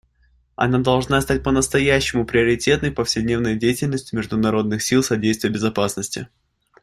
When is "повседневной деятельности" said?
2.95-4.15